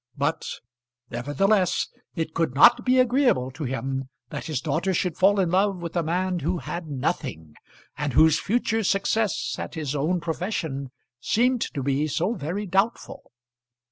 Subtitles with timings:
[0.17, 0.47] But
[1.11, 5.75] nevertheless it could not be agreeable to him that his daughter should fall in love
[5.77, 7.53] with a man who had nothing,
[7.99, 13.31] and whose future success at his own profession seemed to be so very doubtful.